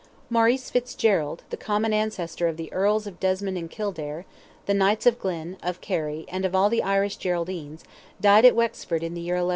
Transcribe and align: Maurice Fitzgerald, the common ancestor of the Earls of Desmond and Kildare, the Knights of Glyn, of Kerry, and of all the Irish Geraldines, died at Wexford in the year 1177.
Maurice 0.31 0.71
Fitzgerald, 0.71 1.43
the 1.51 1.57
common 1.57 1.93
ancestor 1.93 2.47
of 2.47 2.57
the 2.57 2.73
Earls 2.73 3.05
of 3.05 3.19
Desmond 3.19 3.55
and 3.55 3.69
Kildare, 3.69 4.25
the 4.65 4.73
Knights 4.73 5.05
of 5.05 5.19
Glyn, 5.19 5.57
of 5.61 5.79
Kerry, 5.79 6.25
and 6.27 6.43
of 6.43 6.55
all 6.55 6.71
the 6.71 6.81
Irish 6.81 7.17
Geraldines, 7.17 7.83
died 8.19 8.43
at 8.45 8.55
Wexford 8.55 9.03
in 9.03 9.13
the 9.13 9.21
year 9.21 9.35
1177. 9.35 9.49